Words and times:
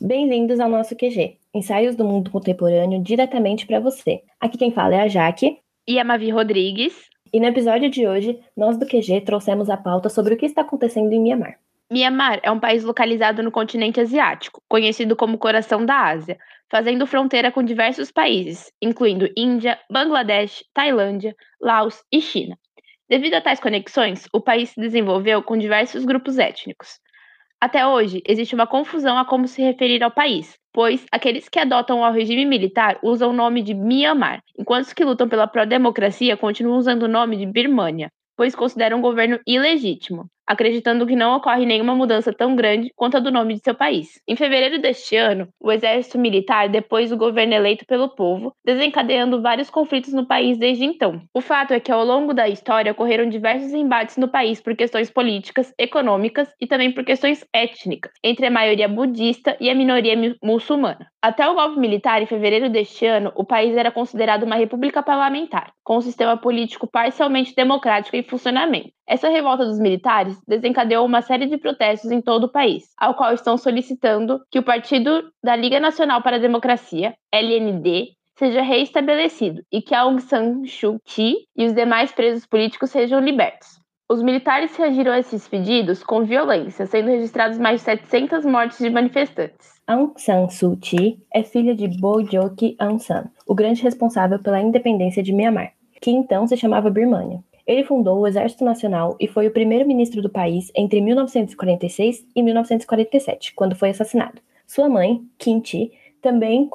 Bem-vindos 0.00 0.60
ao 0.60 0.68
nosso 0.68 0.94
QG, 0.94 1.38
ensaios 1.52 1.96
do 1.96 2.04
mundo 2.04 2.30
contemporâneo 2.30 3.02
diretamente 3.02 3.66
para 3.66 3.80
você. 3.80 4.22
Aqui 4.40 4.56
quem 4.56 4.70
fala 4.70 4.94
é 4.94 5.00
a 5.00 5.08
Jaque 5.08 5.58
e 5.86 5.98
a 5.98 6.04
Mavi 6.04 6.30
Rodrigues. 6.30 6.92
E 7.32 7.40
no 7.40 7.46
episódio 7.46 7.90
de 7.90 8.06
hoje, 8.06 8.38
nós 8.56 8.76
do 8.76 8.86
QG 8.86 9.22
trouxemos 9.22 9.70
a 9.70 9.76
pauta 9.76 10.08
sobre 10.08 10.34
o 10.34 10.36
que 10.36 10.46
está 10.46 10.60
acontecendo 10.60 11.12
em 11.12 11.20
Mianmar. 11.20 11.58
Mianmar 11.92 12.40
é 12.42 12.50
um 12.50 12.58
país 12.58 12.82
localizado 12.82 13.42
no 13.42 13.50
continente 13.50 14.00
asiático, 14.00 14.62
conhecido 14.66 15.14
como 15.14 15.36
Coração 15.36 15.84
da 15.84 16.06
Ásia, 16.06 16.38
fazendo 16.70 17.06
fronteira 17.06 17.52
com 17.52 17.62
diversos 17.62 18.10
países, 18.10 18.72
incluindo 18.80 19.28
Índia, 19.36 19.78
Bangladesh, 19.90 20.64
Tailândia, 20.72 21.36
Laos 21.60 22.02
e 22.10 22.22
China. 22.22 22.56
Devido 23.10 23.34
a 23.34 23.42
tais 23.42 23.60
conexões, 23.60 24.26
o 24.32 24.40
país 24.40 24.70
se 24.70 24.80
desenvolveu 24.80 25.42
com 25.42 25.54
diversos 25.58 26.06
grupos 26.06 26.38
étnicos. 26.38 26.98
Até 27.60 27.86
hoje, 27.86 28.22
existe 28.26 28.54
uma 28.54 28.66
confusão 28.66 29.18
a 29.18 29.26
como 29.26 29.46
se 29.46 29.60
referir 29.60 30.02
ao 30.02 30.10
país, 30.10 30.56
pois 30.72 31.04
aqueles 31.12 31.46
que 31.46 31.60
adotam 31.60 32.00
o 32.00 32.10
regime 32.10 32.46
militar 32.46 32.98
usam 33.02 33.28
o 33.28 33.34
nome 33.34 33.60
de 33.60 33.74
Myanmar, 33.74 34.42
enquanto 34.58 34.86
os 34.86 34.94
que 34.94 35.04
lutam 35.04 35.28
pela 35.28 35.46
pró-democracia 35.46 36.38
continuam 36.38 36.78
usando 36.78 37.02
o 37.02 37.08
nome 37.08 37.36
de 37.36 37.44
Birmânia, 37.44 38.10
pois 38.34 38.54
consideram 38.54 38.98
o 38.98 39.02
governo 39.02 39.38
ilegítimo 39.46 40.24
acreditando 40.46 41.06
que 41.06 41.16
não 41.16 41.36
ocorre 41.36 41.64
nenhuma 41.66 41.94
mudança 41.94 42.32
tão 42.32 42.54
grande 42.54 42.92
quanto 42.94 43.16
a 43.16 43.20
do 43.20 43.30
nome 43.30 43.54
de 43.54 43.60
seu 43.60 43.74
país. 43.74 44.20
Em 44.26 44.36
fevereiro 44.36 44.80
deste 44.80 45.16
ano, 45.16 45.48
o 45.60 45.70
exército 45.70 46.18
militar 46.18 46.68
depôs 46.68 47.12
o 47.12 47.16
governo 47.16 47.54
eleito 47.54 47.86
pelo 47.86 48.08
povo, 48.08 48.52
desencadeando 48.64 49.40
vários 49.40 49.70
conflitos 49.70 50.12
no 50.12 50.26
país 50.26 50.58
desde 50.58 50.84
então. 50.84 51.20
O 51.34 51.40
fato 51.40 51.72
é 51.72 51.80
que 51.80 51.92
ao 51.92 52.04
longo 52.04 52.34
da 52.34 52.48
história 52.48 52.92
ocorreram 52.92 53.28
diversos 53.28 53.72
embates 53.72 54.16
no 54.16 54.28
país 54.28 54.60
por 54.60 54.76
questões 54.76 55.10
políticas, 55.10 55.72
econômicas 55.78 56.48
e 56.60 56.66
também 56.66 56.92
por 56.92 57.04
questões 57.04 57.44
étnicas, 57.52 58.12
entre 58.22 58.46
a 58.46 58.50
maioria 58.50 58.88
budista 58.88 59.56
e 59.60 59.70
a 59.70 59.74
minoria 59.74 60.36
muçulmana. 60.42 61.06
Até 61.20 61.48
o 61.48 61.54
golpe 61.54 61.78
militar, 61.78 62.20
em 62.20 62.26
fevereiro 62.26 62.68
deste 62.68 63.06
ano, 63.06 63.32
o 63.36 63.44
país 63.44 63.76
era 63.76 63.92
considerado 63.92 64.42
uma 64.42 64.56
república 64.56 65.02
parlamentar, 65.02 65.72
com 65.84 65.96
um 65.96 66.00
sistema 66.00 66.36
político 66.36 66.88
parcialmente 66.90 67.54
democrático 67.54 68.16
em 68.16 68.24
funcionamento. 68.24 68.90
Essa 69.06 69.28
revolta 69.28 69.64
dos 69.64 69.78
militares 69.78 70.31
desencadeou 70.46 71.04
uma 71.04 71.22
série 71.22 71.46
de 71.46 71.58
protestos 71.58 72.10
em 72.10 72.20
todo 72.20 72.44
o 72.44 72.52
país, 72.52 72.84
ao 72.98 73.14
qual 73.14 73.32
estão 73.32 73.56
solicitando 73.56 74.40
que 74.50 74.58
o 74.58 74.62
Partido 74.62 75.30
da 75.42 75.56
Liga 75.56 75.80
Nacional 75.80 76.22
para 76.22 76.36
a 76.36 76.40
Democracia, 76.40 77.14
LND, 77.32 78.12
seja 78.36 78.62
reestabelecido 78.62 79.62
e 79.70 79.80
que 79.80 79.94
Aung 79.94 80.20
San 80.20 80.64
Suu 80.64 81.00
Kyi 81.04 81.46
e 81.56 81.66
os 81.66 81.72
demais 81.72 82.12
presos 82.12 82.46
políticos 82.46 82.90
sejam 82.90 83.20
libertos. 83.20 83.80
Os 84.08 84.22
militares 84.22 84.76
reagiram 84.76 85.12
a 85.12 85.18
esses 85.18 85.48
pedidos 85.48 86.02
com 86.02 86.24
violência, 86.24 86.84
sendo 86.86 87.08
registrados 87.08 87.56
mais 87.56 87.80
de 87.80 87.84
700 87.86 88.44
mortes 88.44 88.78
de 88.78 88.90
manifestantes. 88.90 89.80
Aung 89.86 90.12
San 90.16 90.48
Suu 90.48 90.76
Kyi 90.76 91.18
é 91.32 91.42
filha 91.42 91.74
de 91.74 91.88
Bojoki 91.88 92.76
Aung 92.78 92.98
San, 92.98 93.30
o 93.46 93.54
grande 93.54 93.82
responsável 93.82 94.38
pela 94.38 94.60
independência 94.60 95.22
de 95.22 95.32
Myanmar, 95.32 95.72
que 96.00 96.10
então 96.10 96.46
se 96.46 96.56
chamava 96.56 96.90
Birmânia. 96.90 97.42
Ele 97.66 97.84
fundou 97.84 98.20
o 98.20 98.26
Exército 98.26 98.64
Nacional 98.64 99.16
e 99.20 99.28
foi 99.28 99.46
o 99.46 99.52
primeiro-ministro 99.52 100.20
do 100.20 100.28
país 100.28 100.72
entre 100.74 101.00
1946 101.00 102.26
e 102.34 102.42
1947, 102.42 103.54
quando 103.54 103.76
foi 103.76 103.90
assassinado. 103.90 104.40
Sua 104.66 104.88
mãe, 104.88 105.22
Kim 105.38 105.62
Chi, 105.64 105.92
também, 106.20 106.68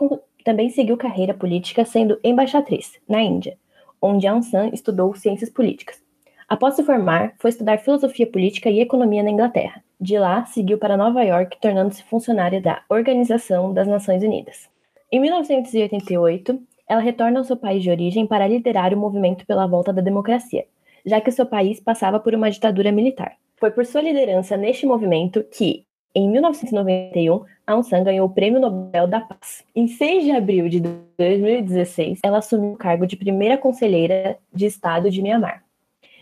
também 0.44 0.70
seguiu 0.70 0.96
carreira 0.96 1.34
política 1.34 1.84
sendo 1.84 2.20
embaixatriz 2.24 2.94
na 3.08 3.22
Índia, 3.22 3.58
onde 4.02 4.28
Aung 4.28 4.44
San 4.44 4.70
estudou 4.70 5.14
ciências 5.16 5.50
políticas. 5.50 6.02
Após 6.48 6.76
se 6.76 6.84
formar, 6.84 7.34
foi 7.40 7.50
estudar 7.50 7.80
filosofia 7.80 8.26
política 8.26 8.70
e 8.70 8.80
economia 8.80 9.22
na 9.22 9.32
Inglaterra. 9.32 9.84
De 10.00 10.18
lá, 10.18 10.46
seguiu 10.46 10.78
para 10.78 10.96
Nova 10.96 11.22
York, 11.24 11.58
tornando-se 11.60 12.04
funcionária 12.04 12.62
da 12.62 12.84
Organização 12.88 13.74
das 13.74 13.88
Nações 13.88 14.24
Unidas. 14.24 14.70
Em 15.12 15.20
1988, 15.20 16.58
ela 16.88 17.02
retorna 17.02 17.40
ao 17.40 17.44
seu 17.44 17.58
país 17.58 17.84
de 17.84 17.90
origem 17.90 18.26
para 18.26 18.48
liderar 18.48 18.94
o 18.94 18.98
movimento 18.98 19.46
pela 19.46 19.68
volta 19.68 19.92
da 19.92 20.02
democracia, 20.02 20.66
já 21.08 21.22
que 21.22 21.30
o 21.30 21.34
seu 21.34 21.46
país 21.46 21.80
passava 21.80 22.20
por 22.20 22.36
uma 22.36 22.52
ditadura 22.52 22.92
militar. 22.92 23.38
Foi 23.56 23.72
por 23.72 23.86
sua 23.86 24.02
liderança 24.02 24.58
neste 24.58 24.86
movimento 24.86 25.44
que, 25.44 25.86
em 26.14 26.30
1991, 26.30 27.44
Aung 27.66 27.84
San 27.84 28.04
ganhou 28.04 28.28
o 28.28 28.30
Prêmio 28.30 28.60
Nobel 28.60 29.08
da 29.08 29.22
Paz. 29.22 29.64
Em 29.74 29.88
6 29.88 30.26
de 30.26 30.32
abril 30.32 30.68
de 30.68 30.82
2016, 31.18 32.20
ela 32.24 32.40
assumiu 32.40 32.74
o 32.74 32.78
cargo 32.78 33.08
de 33.08 33.16
primeira 33.16 33.58
conselheira 33.58 34.38
de 34.54 34.66
Estado 34.66 35.10
de 35.10 35.22
Myanmar. 35.22 35.64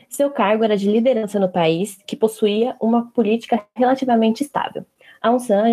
Seu 0.07 0.29
cargo 0.29 0.63
era 0.63 0.78
de 0.78 0.90
liderança 0.90 1.40
no 1.40 1.50
país, 1.50 1.97
que 2.06 2.16
possuía 2.16 2.75
uma 2.79 3.12
política 3.12 3.66
relativamente 3.75 4.44
estável. 4.44 4.85
Aung 5.22 5.40
San 5.40 5.63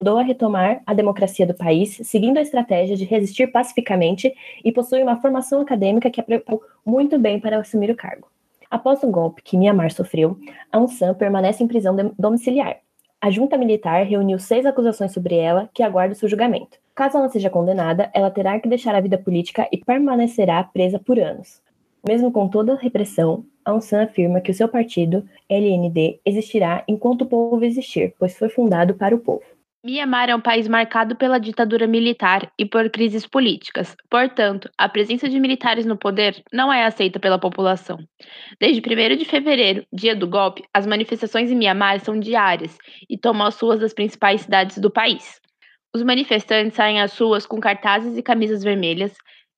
ajudou 0.00 0.18
a 0.18 0.22
retomar 0.22 0.80
a 0.86 0.94
democracia 0.94 1.46
do 1.46 1.54
país, 1.54 2.00
seguindo 2.04 2.38
a 2.38 2.42
estratégia 2.42 2.96
de 2.96 3.04
resistir 3.04 3.48
pacificamente 3.48 4.32
e 4.64 4.72
possui 4.72 5.02
uma 5.02 5.20
formação 5.20 5.60
acadêmica 5.60 6.10
que 6.10 6.20
a 6.20 6.24
preparou 6.24 6.62
muito 6.84 7.18
bem 7.18 7.38
para 7.38 7.58
assumir 7.58 7.90
o 7.90 7.96
cargo. 7.96 8.28
Após 8.70 9.02
o 9.02 9.10
golpe 9.10 9.42
que 9.42 9.56
Myanmar 9.56 9.90
sofreu, 9.90 10.38
Aung 10.70 10.88
San 10.88 11.14
permanece 11.14 11.64
em 11.64 11.68
prisão 11.68 11.96
domiciliar. 12.18 12.78
A 13.20 13.30
junta 13.30 13.56
militar 13.56 14.04
reuniu 14.04 14.38
seis 14.38 14.66
acusações 14.66 15.12
sobre 15.12 15.36
ela 15.36 15.68
que 15.72 15.82
aguardam 15.82 16.14
seu 16.14 16.28
julgamento. 16.28 16.78
Caso 16.94 17.16
ela 17.16 17.28
seja 17.28 17.48
condenada, 17.48 18.10
ela 18.14 18.30
terá 18.30 18.60
que 18.60 18.68
deixar 18.68 18.94
a 18.94 19.00
vida 19.00 19.16
política 19.16 19.66
e 19.72 19.78
permanecerá 19.78 20.62
presa 20.62 20.98
por 20.98 21.18
anos. 21.18 21.62
Mesmo 22.06 22.30
com 22.30 22.46
toda 22.46 22.74
a 22.74 22.76
repressão, 22.76 23.44
Aung 23.64 23.80
San 23.80 24.02
afirma 24.02 24.40
que 24.40 24.50
o 24.50 24.54
seu 24.54 24.68
partido, 24.68 25.26
LND, 25.48 26.20
existirá 26.24 26.84
enquanto 26.86 27.22
o 27.22 27.26
povo 27.26 27.64
existir, 27.64 28.14
pois 28.18 28.38
foi 28.38 28.48
fundado 28.48 28.94
para 28.94 29.14
o 29.14 29.18
povo. 29.18 29.57
Mianmar 29.88 30.28
é 30.28 30.36
um 30.36 30.40
país 30.40 30.68
marcado 30.68 31.16
pela 31.16 31.40
ditadura 31.40 31.86
militar 31.86 32.52
e 32.58 32.66
por 32.66 32.90
crises 32.90 33.26
políticas. 33.26 33.96
Portanto, 34.10 34.68
a 34.76 34.86
presença 34.86 35.30
de 35.30 35.40
militares 35.40 35.86
no 35.86 35.96
poder 35.96 36.42
não 36.52 36.70
é 36.70 36.84
aceita 36.84 37.18
pela 37.18 37.38
população. 37.38 37.96
Desde 38.60 38.82
1 38.82 39.16
de 39.16 39.24
fevereiro, 39.24 39.86
dia 39.90 40.14
do 40.14 40.28
golpe, 40.28 40.62
as 40.74 40.86
manifestações 40.86 41.50
em 41.50 41.56
Mianmar 41.56 42.00
são 42.00 42.20
diárias 42.20 42.76
e 43.08 43.16
tomam 43.16 43.46
as 43.46 43.58
ruas 43.58 43.80
das 43.80 43.94
principais 43.94 44.42
cidades 44.42 44.76
do 44.76 44.90
país. 44.90 45.40
Os 45.96 46.02
manifestantes 46.02 46.74
saem 46.74 47.00
às 47.00 47.18
ruas 47.18 47.46
com 47.46 47.58
cartazes 47.58 48.18
e 48.18 48.22
camisas 48.22 48.62
vermelhas, 48.62 49.14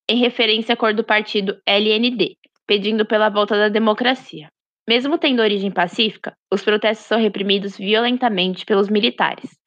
em 0.09 0.19
referência 0.19 0.75
à 0.75 0.77
cor 0.77 0.95
do 0.95 1.03
partido 1.03 1.61
LND, 1.67 2.37
pedindo 2.69 3.05
pela 3.05 3.31
volta 3.31 3.57
da 3.57 3.69
democracia. 3.69 4.47
Mesmo 4.89 5.19
tendo 5.19 5.43
origem 5.43 5.73
pacífica, 5.73 6.35
os 6.53 6.63
protestos 6.63 7.07
são 7.07 7.19
reprimidos 7.19 7.77
violentamente 7.77 8.65
pelos 8.65 8.89
militares. 8.89 9.60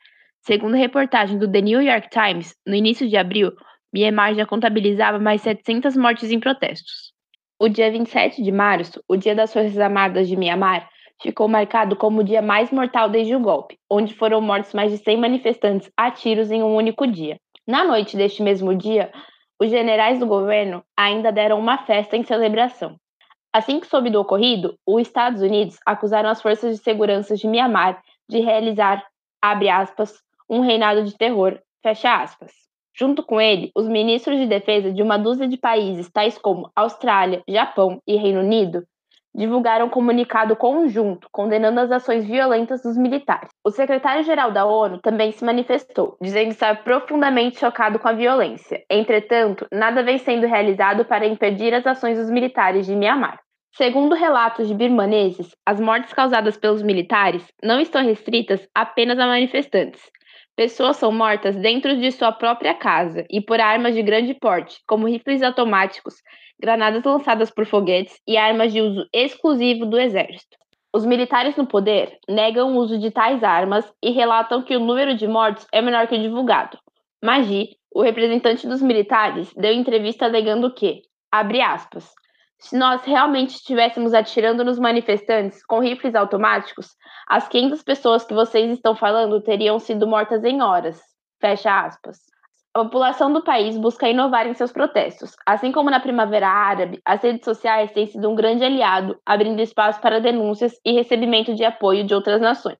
Segundo 0.45 0.75
reportagem 0.75 1.39
do 1.39 1.49
The 1.49 1.61
New 1.61 1.81
York 1.81 2.09
Times, 2.09 2.53
no 2.67 2.75
início 2.75 3.07
de 3.07 3.15
abril, 3.15 3.53
Myanmar 3.93 4.35
já 4.35 4.45
contabilizava 4.45 5.17
mais 5.17 5.41
700 5.41 5.95
mortes 5.95 6.29
em 6.31 6.39
protestos. 6.39 7.13
O 7.57 7.69
dia 7.69 7.89
27 7.89 8.43
de 8.43 8.51
março, 8.51 9.01
o 9.07 9.15
Dia 9.15 9.33
das 9.33 9.53
Forças 9.53 9.77
Armadas 9.79 10.27
de 10.27 10.35
Myanmar, 10.35 10.89
ficou 11.21 11.47
marcado 11.47 11.95
como 11.95 12.19
o 12.19 12.23
dia 12.25 12.41
mais 12.41 12.71
mortal 12.71 13.07
desde 13.07 13.33
o 13.33 13.39
golpe, 13.39 13.79
onde 13.89 14.13
foram 14.13 14.41
mortos 14.41 14.73
mais 14.73 14.91
de 14.91 14.97
100 14.97 15.15
manifestantes 15.15 15.89
a 15.95 16.11
tiros 16.11 16.51
em 16.51 16.61
um 16.61 16.75
único 16.75 17.07
dia. 17.07 17.39
Na 17.65 17.85
noite 17.85 18.17
deste 18.17 18.43
mesmo 18.43 18.75
dia, 18.75 19.13
os 19.57 19.69
generais 19.69 20.19
do 20.19 20.27
governo 20.27 20.83
ainda 20.97 21.31
deram 21.31 21.57
uma 21.57 21.77
festa 21.77 22.17
em 22.17 22.23
celebração. 22.23 22.97
Assim 23.53 23.79
que 23.79 23.87
soube 23.87 24.09
do 24.09 24.19
ocorrido, 24.19 24.77
os 24.85 25.03
Estados 25.03 25.41
Unidos 25.41 25.77
acusaram 25.85 26.29
as 26.29 26.41
forças 26.41 26.75
de 26.75 26.83
segurança 26.83 27.37
de 27.37 27.47
Myanmar 27.47 28.03
de 28.27 28.41
realizar, 28.41 29.01
abre 29.41 29.69
aspas, 29.69 30.21
um 30.53 30.61
reinado 30.61 31.03
de 31.03 31.17
terror, 31.17 31.59
fecha 31.81 32.21
aspas. 32.21 32.51
Junto 32.95 33.23
com 33.23 33.41
ele, 33.41 33.71
os 33.75 33.87
ministros 33.87 34.37
de 34.37 34.45
defesa 34.45 34.91
de 34.91 35.01
uma 35.01 35.17
dúzia 35.17 35.47
de 35.47 35.57
países, 35.57 36.11
tais 36.11 36.37
como 36.37 36.69
Austrália, 36.75 37.41
Japão 37.49 37.99
e 38.07 38.15
Reino 38.15 38.41
Unido, 38.41 38.83
divulgaram 39.35 39.87
um 39.87 39.89
comunicado 39.89 40.55
conjunto 40.55 41.27
condenando 41.31 41.79
as 41.79 41.91
ações 41.91 42.23
violentas 42.23 42.83
dos 42.83 42.95
militares. 42.95 43.49
O 43.65 43.71
secretário-geral 43.71 44.51
da 44.51 44.63
ONU 44.63 44.99
também 44.99 45.31
se 45.31 45.43
manifestou, 45.43 46.15
dizendo 46.21 46.51
estar 46.51 46.83
profundamente 46.83 47.59
chocado 47.59 47.97
com 47.97 48.07
a 48.07 48.13
violência. 48.13 48.83
Entretanto, 48.87 49.65
nada 49.73 50.03
vem 50.03 50.19
sendo 50.19 50.45
realizado 50.45 51.03
para 51.03 51.25
impedir 51.25 51.73
as 51.73 51.87
ações 51.87 52.19
dos 52.19 52.29
militares 52.29 52.85
de 52.85 52.95
Myanmar. 52.95 53.39
Segundo 53.75 54.13
relatos 54.13 54.67
de 54.67 54.75
birmaneses, 54.75 55.49
as 55.65 55.79
mortes 55.79 56.13
causadas 56.13 56.55
pelos 56.55 56.83
militares 56.83 57.43
não 57.63 57.79
estão 57.79 58.03
restritas 58.03 58.67
apenas 58.75 59.17
a 59.17 59.25
manifestantes, 59.25 59.99
Pessoas 60.55 60.97
são 60.97 61.11
mortas 61.11 61.55
dentro 61.55 61.97
de 61.99 62.11
sua 62.11 62.31
própria 62.31 62.75
casa 62.75 63.25
e 63.27 63.41
por 63.41 63.59
armas 63.59 63.95
de 63.95 64.03
grande 64.03 64.35
porte, 64.35 64.79
como 64.87 65.07
rifles 65.07 65.41
automáticos, 65.41 66.15
granadas 66.61 67.03
lançadas 67.03 67.49
por 67.49 67.65
foguetes 67.65 68.21
e 68.27 68.37
armas 68.37 68.71
de 68.71 68.79
uso 68.79 69.07
exclusivo 69.11 69.85
do 69.87 69.99
exército. 69.99 70.55
Os 70.95 71.07
militares 71.07 71.55
no 71.55 71.65
poder 71.65 72.19
negam 72.29 72.71
o 72.71 72.79
uso 72.79 72.99
de 72.99 73.09
tais 73.09 73.43
armas 73.43 73.91
e 74.01 74.11
relatam 74.11 74.61
que 74.61 74.77
o 74.77 74.79
número 74.79 75.17
de 75.17 75.27
mortos 75.27 75.65
é 75.73 75.81
menor 75.81 76.07
que 76.07 76.15
o 76.15 76.21
divulgado. 76.21 76.77
Magi, 77.23 77.69
o 77.91 78.03
representante 78.03 78.67
dos 78.67 78.79
militares, 78.79 79.51
deu 79.55 79.73
entrevista 79.73 80.25
alegando 80.25 80.71
que, 80.71 81.01
abre 81.31 81.61
aspas, 81.61 82.13
se 82.63 82.77
nós 82.77 83.03
realmente 83.03 83.55
estivéssemos 83.55 84.13
atirando 84.13 84.63
nos 84.63 84.79
manifestantes 84.79 85.65
com 85.65 85.79
rifles 85.79 86.15
automáticos, 86.15 86.95
as 87.27 87.45
500 87.49 87.83
pessoas 87.83 88.23
que 88.23 88.33
vocês 88.33 88.71
estão 88.71 88.95
falando 88.95 89.41
teriam 89.41 89.77
sido 89.79 90.07
mortas 90.07 90.45
em 90.45 90.61
horas. 90.61 91.01
Fecha 91.41 91.85
aspas. 91.85 92.19
A 92.73 92.85
população 92.85 93.33
do 93.33 93.43
país 93.43 93.77
busca 93.77 94.07
inovar 94.07 94.47
em 94.47 94.53
seus 94.53 94.71
protestos. 94.71 95.35
Assim 95.45 95.73
como 95.73 95.89
na 95.89 95.99
Primavera 95.99 96.47
Árabe, 96.47 97.01
as 97.05 97.21
redes 97.21 97.43
sociais 97.43 97.91
têm 97.91 98.07
sido 98.07 98.29
um 98.29 98.33
grande 98.33 98.63
aliado, 98.63 99.19
abrindo 99.25 99.61
espaço 99.61 99.99
para 99.99 100.21
denúncias 100.21 100.73
e 100.85 100.93
recebimento 100.93 101.53
de 101.53 101.65
apoio 101.65 102.05
de 102.05 102.15
outras 102.15 102.39
nações. 102.39 102.79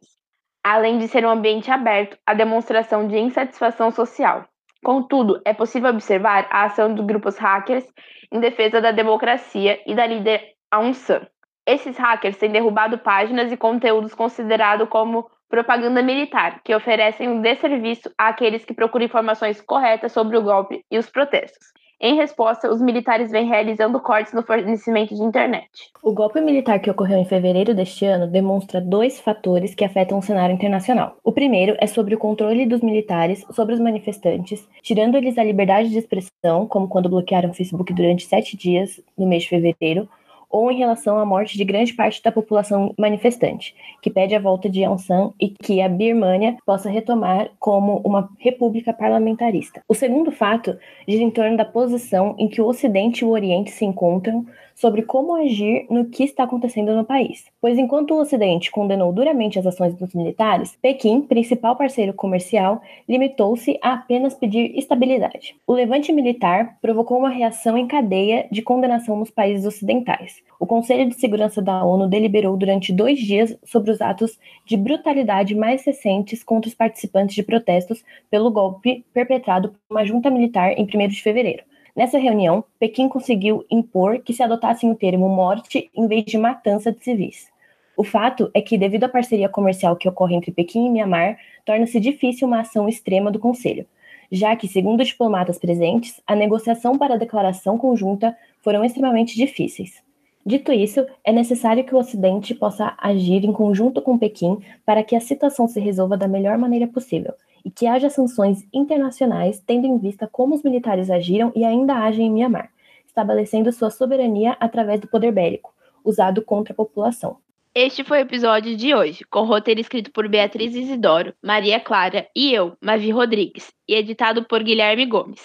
Além 0.63 0.97
de 0.97 1.09
ser 1.09 1.25
um 1.25 1.29
ambiente 1.29 1.69
aberto 1.69 2.18
à 2.25 2.33
demonstração 2.33 3.06
de 3.06 3.19
insatisfação 3.19 3.91
social. 3.91 4.45
Contudo, 4.83 5.41
é 5.45 5.53
possível 5.53 5.89
observar 5.89 6.47
a 6.51 6.65
ação 6.65 6.94
de 6.94 7.01
grupos 7.01 7.38
hackers 7.38 7.85
em 8.31 8.39
defesa 8.39 8.81
da 8.81 8.91
democracia 8.91 9.80
e 9.88 9.95
da 9.95 10.06
líder 10.06 10.41
Aung 10.69 10.94
San. 10.94 11.25
Esses 11.65 11.97
hackers 11.97 12.38
têm 12.38 12.51
derrubado 12.51 12.97
páginas 12.97 13.51
e 13.51 13.56
conteúdos 13.56 14.13
considerados 14.13 14.89
como 14.89 15.30
propaganda 15.47 16.01
militar, 16.01 16.62
que 16.63 16.75
oferecem 16.75 17.30
um 17.30 17.41
desserviço 17.41 18.12
àqueles 18.18 18.65
que 18.65 18.74
procuram 18.74 19.06
informações 19.06 19.62
corretas 19.62 20.12
sobre 20.12 20.35
o 20.35 20.41
golpe 20.41 20.83
e 20.91 20.97
os 20.97 21.09
protestos. 21.09 21.71
Em 22.05 22.17
resposta, 22.17 22.69
os 22.69 22.81
militares 22.81 23.31
vêm 23.31 23.47
realizando 23.47 23.97
cortes 23.97 24.33
no 24.33 24.44
fornecimento 24.44 25.15
de 25.15 25.23
internet. 25.23 25.69
O 26.03 26.11
golpe 26.13 26.41
militar 26.41 26.77
que 26.79 26.91
ocorreu 26.91 27.17
em 27.17 27.23
fevereiro 27.23 27.73
deste 27.73 28.05
ano 28.05 28.27
demonstra 28.27 28.81
dois 28.81 29.21
fatores 29.21 29.73
que 29.73 29.85
afetam 29.85 30.17
o 30.17 30.21
cenário 30.21 30.53
internacional. 30.53 31.15
O 31.23 31.31
primeiro 31.31 31.77
é 31.79 31.88
sobre 31.88 32.13
o 32.13 32.17
controle 32.17 32.65
dos 32.65 32.81
militares 32.81 33.45
sobre 33.51 33.73
os 33.73 33.79
manifestantes, 33.79 34.67
tirando-lhes 34.81 35.38
a 35.38 35.45
liberdade 35.45 35.91
de 35.91 35.97
expressão, 35.97 36.67
como 36.67 36.89
quando 36.89 37.07
bloquearam 37.07 37.51
o 37.51 37.53
Facebook 37.53 37.94
durante 37.94 38.25
sete 38.25 38.57
dias 38.57 39.00
no 39.17 39.25
mês 39.25 39.44
de 39.44 39.50
fevereiro, 39.50 40.09
ou 40.53 40.71
em 40.71 40.77
relação 40.77 41.17
à 41.17 41.25
morte 41.25 41.57
de 41.57 41.65
grande 41.65 41.91
parte 41.94 42.21
da 42.21 42.31
população 42.31 42.94
manifestante, 42.95 43.75
que 44.03 44.11
pede 44.11 44.35
a 44.35 44.39
volta 44.39 44.69
de 44.69 44.83
Aung 44.83 45.01
San 45.01 45.33
e 45.41 45.50
que 45.50 45.81
a 45.81 45.89
Birmânia 45.89 46.55
possa 46.63 46.91
retomar 46.91 47.50
como 47.59 47.97
uma 48.05 48.29
república 48.38 48.94
parlamentarista. 48.94 49.81
O 49.89 49.95
segundo 49.95 50.31
fato 50.31 50.77
gira 51.07 51.23
em 51.23 51.31
torno 51.31 51.57
da 51.57 51.65
posição 51.65 52.35
em 52.38 52.47
que 52.47 52.61
o 52.61 52.67
Ocidente 52.67 53.23
e 53.23 53.25
o 53.25 53.31
Oriente 53.31 53.71
se 53.71 53.83
encontram 53.83 54.45
sobre 54.75 55.03
como 55.03 55.35
agir 55.35 55.85
no 55.89 56.05
que 56.05 56.23
está 56.23 56.43
acontecendo 56.43 56.95
no 56.95 57.03
país. 57.03 57.45
Pois 57.61 57.77
enquanto 57.77 58.11
o 58.11 58.19
Ocidente 58.19 58.71
condenou 58.71 59.11
duramente 59.11 59.59
as 59.59 59.65
ações 59.65 59.93
dos 59.95 60.13
militares, 60.13 60.77
Pequim, 60.81 61.21
principal 61.21 61.75
parceiro 61.75 62.13
comercial, 62.13 62.81
limitou-se 63.07 63.79
a 63.81 63.93
apenas 63.93 64.33
pedir 64.33 64.77
estabilidade. 64.77 65.55
O 65.65 65.73
levante 65.73 66.11
militar 66.11 66.77
provocou 66.81 67.17
uma 67.17 67.29
reação 67.29 67.77
em 67.77 67.87
cadeia 67.87 68.47
de 68.51 68.61
condenação 68.61 69.17
nos 69.17 69.29
países 69.29 69.65
ocidentais. 69.65 70.41
O 70.59 70.65
Conselho 70.65 71.09
de 71.09 71.15
Segurança 71.15 71.61
da 71.61 71.83
ONU 71.83 72.07
deliberou 72.07 72.55
durante 72.55 72.93
dois 72.93 73.19
dias 73.19 73.57
sobre 73.63 73.91
os 73.91 74.01
atos 74.01 74.39
de 74.65 74.77
brutalidade 74.77 75.55
mais 75.55 75.85
recentes 75.85 76.43
contra 76.43 76.69
os 76.69 76.75
participantes 76.75 77.35
de 77.35 77.43
protestos 77.43 78.03
pelo 78.29 78.51
golpe 78.51 79.05
perpetrado 79.13 79.69
por 79.69 79.79
uma 79.89 80.05
junta 80.05 80.29
militar 80.29 80.71
em 80.77 80.83
1 80.83 81.07
de 81.07 81.21
fevereiro. 81.21 81.63
Nessa 81.95 82.17
reunião, 82.17 82.63
Pequim 82.79 83.07
conseguiu 83.07 83.63
impor 83.69 84.19
que 84.19 84.33
se 84.33 84.41
adotassem 84.41 84.89
o 84.89 84.95
termo 84.95 85.29
morte 85.29 85.91
em 85.95 86.07
vez 86.07 86.25
de 86.25 86.39
matança 86.39 86.91
de 86.91 87.03
civis. 87.03 87.47
O 87.95 88.03
fato 88.03 88.49
é 88.51 88.61
que, 88.61 88.79
devido 88.79 89.03
à 89.03 89.09
parceria 89.09 89.47
comercial 89.47 89.95
que 89.95 90.09
ocorre 90.09 90.35
entre 90.35 90.51
Pequim 90.51 90.87
e 90.87 90.89
Mianmar, 90.89 91.37
torna-se 91.63 91.99
difícil 91.99 92.47
uma 92.47 92.61
ação 92.61 92.89
extrema 92.89 93.29
do 93.29 93.37
Conselho, 93.37 93.85
já 94.31 94.55
que, 94.55 94.67
segundo 94.67 95.03
diplomatas 95.03 95.59
presentes, 95.59 96.19
a 96.25 96.35
negociação 96.35 96.97
para 96.97 97.13
a 97.13 97.17
declaração 97.17 97.77
conjunta 97.77 98.35
foram 98.61 98.83
extremamente 98.83 99.35
difíceis. 99.35 100.01
Dito 100.43 100.73
isso, 100.73 101.05
é 101.23 101.31
necessário 101.31 101.83
que 101.83 101.93
o 101.93 101.99
Ocidente 101.99 102.55
possa 102.55 102.95
agir 102.97 103.45
em 103.45 103.53
conjunto 103.53 104.01
com 104.01 104.17
Pequim 104.17 104.57
para 104.83 105.03
que 105.03 105.15
a 105.15 105.21
situação 105.21 105.67
se 105.67 105.79
resolva 105.79 106.17
da 106.17 106.27
melhor 106.27 106.57
maneira 106.57 106.87
possível 106.87 107.35
e 107.63 107.71
que 107.71 107.88
haja 107.88 108.10
sanções 108.10 108.68
internacionais 108.74 109.60
tendo 109.65 109.88
em 109.88 109.98
vista 109.98 110.27
como 110.27 110.56
os 110.56 110.63
militares 110.63 111.10
agiram 111.10 111.51
e 111.56 111.63
ainda 111.63 111.95
agem 111.95 112.27
em 112.27 112.31
Mianmar, 112.31 112.69
estabelecendo 113.06 113.71
sua 113.71 113.89
soberania 113.89 114.57
através 114.60 115.00
do 115.00 115.07
poder 115.07 115.31
bélico, 115.31 115.74
usado 116.04 116.42
contra 116.42 116.74
a 116.74 116.75
população. 116.75 117.38
Este 117.75 118.04
foi 118.04 118.19
o 118.19 118.21
episódio 118.21 118.75
de 118.75 118.94
hoje, 118.94 119.24
com 119.31 119.44
roteiro 119.44 119.81
escrito 119.81 120.12
por 120.12 120.27
Beatriz 120.27 120.75
Isidoro, 120.75 121.33
Maria 121.42 121.80
Clara 121.80 122.27
e 122.36 122.54
eu, 122.54 122.77
Mavi 122.80 123.10
Rodrigues, 123.10 123.71
e 123.88 123.95
editado 123.95 124.44
por 124.45 124.62
Guilherme 124.62 125.06
Gomes. 125.07 125.42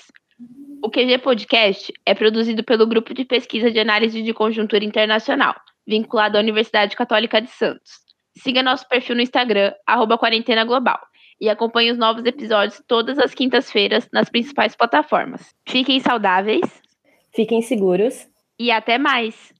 O 0.82 0.90
QG 0.90 1.18
Podcast 1.18 1.92
é 2.04 2.14
produzido 2.14 2.62
pelo 2.62 2.86
Grupo 2.86 3.14
de 3.14 3.24
Pesquisa 3.24 3.70
de 3.70 3.80
Análise 3.80 4.22
de 4.22 4.34
Conjuntura 4.34 4.84
Internacional, 4.84 5.54
vinculado 5.86 6.36
à 6.36 6.40
Universidade 6.40 6.94
Católica 6.94 7.40
de 7.40 7.50
Santos. 7.50 7.92
Siga 8.36 8.62
nosso 8.62 8.86
perfil 8.88 9.16
no 9.16 9.22
Instagram, 9.22 9.72
arroba 9.86 10.18
Quarentena 10.18 10.64
Global 10.64 11.00
e 11.40 11.48
acompanhe 11.48 11.90
os 11.90 11.98
novos 11.98 12.24
episódios 12.24 12.82
todas 12.86 13.18
as 13.18 13.34
quintas-feiras 13.34 14.08
nas 14.12 14.28
principais 14.28 14.74
plataformas. 14.74 15.54
Fiquem 15.68 16.00
saudáveis. 16.00 16.82
Fiquem 17.34 17.62
seguros. 17.62 18.26
E 18.58 18.70
até 18.70 18.98
mais! 18.98 19.57